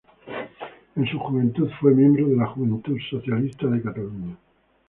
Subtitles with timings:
[0.95, 4.35] En su juventud fue miembro de la Juventud Socialista de Cataluña.